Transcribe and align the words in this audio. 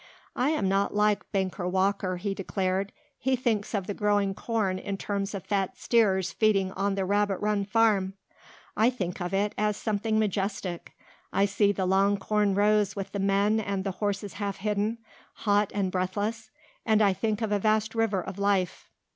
"I 0.35 0.49
am 0.49 0.67
not 0.67 0.95
like 0.95 1.31
banker 1.31 1.67
Walker," 1.67 2.17
he 2.17 2.33
declared. 2.33 2.91
"He 3.19 3.35
thinks 3.35 3.75
of 3.75 3.85
the 3.85 3.93
growing 3.93 4.33
corn 4.33 4.79
in 4.79 4.97
terms 4.97 5.35
of 5.35 5.43
fat 5.43 5.77
steers 5.77 6.31
feeding 6.31 6.71
on 6.71 6.95
the 6.95 7.05
Rabbit 7.05 7.37
Run 7.39 7.65
farm; 7.65 8.15
I 8.75 8.89
think 8.89 9.21
of 9.21 9.31
it 9.31 9.53
as 9.59 9.77
something 9.77 10.17
majestic. 10.17 10.93
I 11.31 11.45
see 11.45 11.71
the 11.71 11.85
long 11.85 12.17
corn 12.17 12.55
rows 12.55 12.95
with 12.95 13.11
the 13.11 13.19
men 13.19 13.59
and 13.59 13.83
the 13.83 13.91
horses 14.01 14.33
half 14.41 14.55
hidden, 14.57 14.97
hot 15.35 15.69
and 15.71 15.91
breathless, 15.91 16.49
and 16.83 16.99
I 17.03 17.13
think 17.13 17.43
of 17.43 17.51
a 17.51 17.59
vast 17.59 17.93
river 17.93 18.23
of 18.23 18.39
life. 18.39 18.89